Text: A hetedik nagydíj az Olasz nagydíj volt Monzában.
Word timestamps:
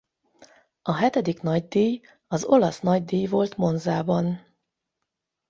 A 0.81 0.93
hetedik 0.95 1.41
nagydíj 1.41 2.01
az 2.27 2.43
Olasz 2.43 2.79
nagydíj 2.79 3.25
volt 3.25 3.57
Monzában. 3.57 4.55